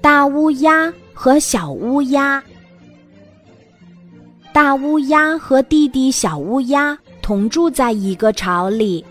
[0.00, 2.42] 大乌鸦和小乌鸦。
[4.52, 9.04] 大乌鸦和弟弟小乌鸦同住在一个巢里，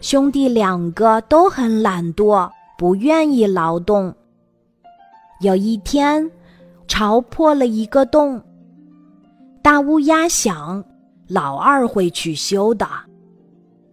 [0.00, 4.14] 兄弟两个都很懒惰，不愿意劳动。
[5.40, 6.30] 有一天，
[6.86, 8.42] 巢破了一个洞，
[9.62, 10.84] 大乌鸦想，
[11.26, 12.86] 老二会去修的；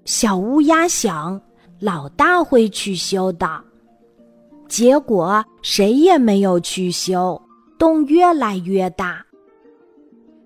[0.03, 1.39] 小乌鸦想，
[1.81, 3.61] 老大会去修的。
[4.69, 7.41] 结果谁也没有去修，
[7.77, 9.21] 洞越来越大。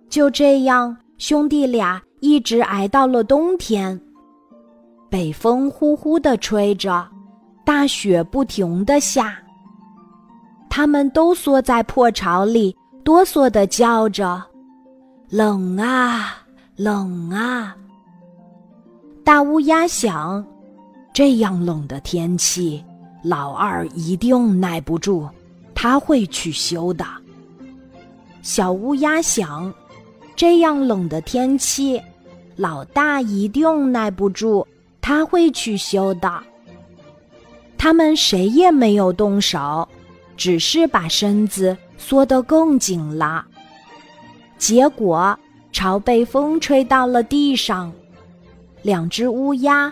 [0.10, 4.00] 就这样，兄弟俩一直挨到了冬天。
[5.10, 7.08] 北风呼呼的吹着，
[7.64, 9.38] 大雪不停的下。
[10.70, 14.44] 他们都缩在破巢里，哆嗦的叫着
[15.30, 16.38] ：“冷啊，
[16.76, 17.76] 冷啊！”
[19.24, 20.46] 大乌鸦想，
[21.16, 22.84] 这样冷的天气。
[23.24, 25.30] 老二一定耐不住，
[25.74, 27.06] 他会去修的。
[28.42, 29.74] 小乌鸦想，
[30.36, 32.02] 这样冷的天气，
[32.58, 34.68] 老大一定耐不住，
[35.00, 36.44] 他会去修的。
[37.78, 39.88] 他们谁也没有动手，
[40.36, 43.46] 只是把身子缩得更紧了。
[44.58, 45.40] 结果
[45.72, 47.90] 巢被风吹到了地上，
[48.82, 49.92] 两只乌鸦